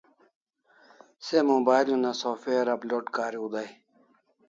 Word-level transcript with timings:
Se 1.27 1.37
mobile 1.49 1.93
una 1.99 2.13
software 2.21 2.69
upload 2.75 3.05
kariu 3.15 3.45
dai 3.53 3.71